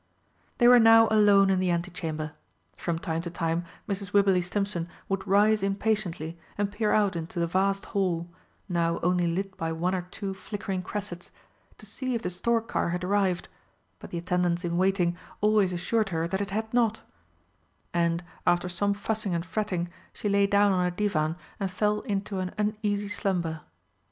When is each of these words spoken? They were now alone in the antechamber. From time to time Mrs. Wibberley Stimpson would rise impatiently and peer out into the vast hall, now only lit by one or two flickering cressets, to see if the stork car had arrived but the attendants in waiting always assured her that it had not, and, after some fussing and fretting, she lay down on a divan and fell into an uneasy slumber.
They 0.57 0.67
were 0.67 0.79
now 0.79 1.07
alone 1.11 1.51
in 1.51 1.59
the 1.59 1.69
antechamber. 1.69 2.31
From 2.75 2.97
time 2.97 3.21
to 3.21 3.29
time 3.29 3.65
Mrs. 3.87 4.11
Wibberley 4.13 4.41
Stimpson 4.41 4.89
would 5.07 5.27
rise 5.27 5.61
impatiently 5.61 6.39
and 6.57 6.71
peer 6.71 6.91
out 6.91 7.15
into 7.15 7.37
the 7.39 7.45
vast 7.45 7.85
hall, 7.85 8.27
now 8.67 8.99
only 9.03 9.27
lit 9.27 9.55
by 9.57 9.71
one 9.71 9.93
or 9.93 10.01
two 10.01 10.33
flickering 10.33 10.81
cressets, 10.81 11.29
to 11.77 11.85
see 11.85 12.15
if 12.15 12.23
the 12.23 12.31
stork 12.31 12.67
car 12.67 12.89
had 12.89 13.03
arrived 13.03 13.47
but 13.99 14.09
the 14.09 14.17
attendants 14.17 14.65
in 14.65 14.75
waiting 14.75 15.15
always 15.39 15.71
assured 15.71 16.09
her 16.09 16.27
that 16.27 16.41
it 16.41 16.49
had 16.49 16.73
not, 16.73 17.01
and, 17.93 18.23
after 18.47 18.67
some 18.67 18.95
fussing 18.95 19.35
and 19.35 19.45
fretting, 19.45 19.87
she 20.13 20.27
lay 20.27 20.47
down 20.47 20.71
on 20.71 20.83
a 20.83 20.89
divan 20.89 21.35
and 21.59 21.69
fell 21.69 21.99
into 21.99 22.39
an 22.39 22.55
uneasy 22.57 23.07
slumber. 23.07 23.61